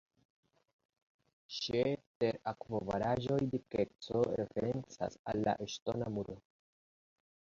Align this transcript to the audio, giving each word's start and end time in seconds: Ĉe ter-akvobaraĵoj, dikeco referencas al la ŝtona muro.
Ĉe 1.57 1.83
ter-akvobaraĵoj, 2.23 3.37
dikeco 3.51 4.21
referencas 4.41 5.19
al 5.33 5.45
la 5.49 5.55
ŝtona 5.75 6.09
muro. 6.17 6.39